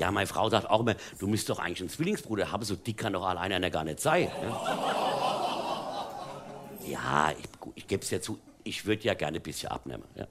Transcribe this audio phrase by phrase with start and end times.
[0.00, 2.96] Ja, meine Frau sagt auch immer, du müsst doch eigentlich einen Zwillingsbruder haben, so dick
[2.96, 4.30] kann doch alleine einer gar nicht sein.
[4.42, 4.62] Ja,
[6.88, 10.04] ja ich, ich gebe es ja zu, ich würde ja gerne ein bisschen abnehmen.
[10.14, 10.26] Ja.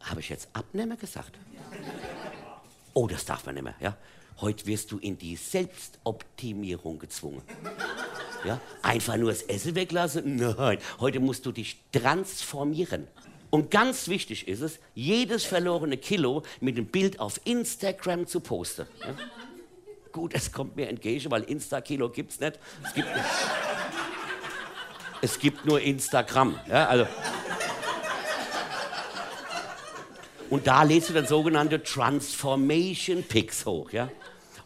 [0.00, 1.38] Habe ich jetzt abnehmen gesagt?
[2.92, 3.76] Oh, das darf man nicht mehr.
[3.80, 3.96] Ja?
[4.42, 7.40] Heute wirst du in die Selbstoptimierung gezwungen.
[8.44, 8.60] Ja?
[8.82, 10.36] Einfach nur das Essen weglassen?
[10.36, 13.08] Nein, heute musst du dich transformieren.
[13.52, 18.86] Und ganz wichtig ist es, jedes verlorene Kilo mit einem Bild auf Instagram zu posten.
[19.00, 19.14] Ja?
[20.10, 22.58] Gut, es kommt mir entgegen, weil Insta-Kilo gibt es nicht.
[22.82, 23.08] Es gibt,
[25.20, 26.58] es gibt nur Instagram.
[26.66, 26.86] Ja?
[26.86, 27.06] Also,
[30.48, 33.92] und da lädst du dann sogenannte Transformation Pics hoch.
[33.92, 34.08] Ja?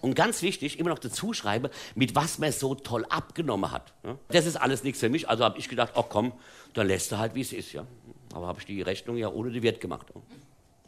[0.06, 3.92] Und ganz wichtig, immer noch dazu schreibe, mit was man so toll abgenommen hat.
[4.04, 4.16] Ja?
[4.28, 5.28] Das ist alles nichts für mich.
[5.28, 6.32] Also habe ich gedacht, ach komm,
[6.74, 7.72] dann lässt du halt, wie es ist.
[7.72, 7.84] Ja?
[8.32, 10.06] Aber habe ich die Rechnung ja ohne die Wirt gemacht.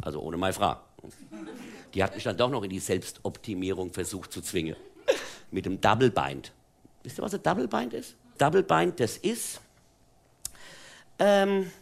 [0.03, 0.77] Also ohne meine Frau.
[1.95, 4.77] Die hat mich dann doch noch in die Selbstoptimierung versucht zu zwingen.
[5.51, 6.53] Mit dem Double Bind.
[7.03, 8.15] Wisst ihr, was ein Double Bind ist?
[8.39, 9.61] Double Bind, das ist,
[11.19, 11.73] ähm,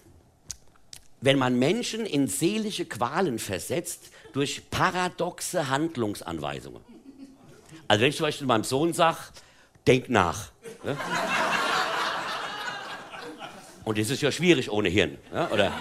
[1.21, 6.96] wenn man Menschen in seelische Qualen versetzt durch paradoxe Handlungsanweisungen.
[7.89, 9.19] Also wenn ich zum Beispiel meinem Sohn sage,
[9.87, 10.51] denk nach.
[10.85, 10.97] Ne?
[13.85, 15.17] Und das ist ja schwierig ohne Hirn.
[15.33, 15.49] Ja?
[15.51, 15.73] Oder,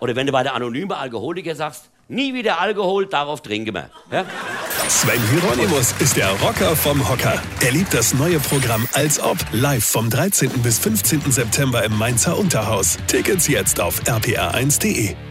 [0.00, 3.90] oder wenn du bei der anonymen Alkoholiker sagst, nie wieder Alkohol, darauf trinken wir.
[4.10, 4.24] Ja?
[4.88, 7.40] Sven Hieronymus ist der Rocker vom Hocker.
[7.60, 10.50] Er liebt das neue Programm Als Ob, live vom 13.
[10.62, 11.30] bis 15.
[11.30, 12.96] September im Mainzer Unterhaus.
[13.06, 15.27] Tickets jetzt auf rpr1.de.